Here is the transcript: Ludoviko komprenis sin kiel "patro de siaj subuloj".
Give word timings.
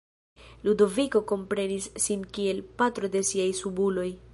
Ludoviko 0.67 1.21
komprenis 1.33 1.91
sin 2.07 2.27
kiel 2.39 2.65
"patro 2.83 3.15
de 3.19 3.27
siaj 3.33 3.51
subuloj". 3.65 4.09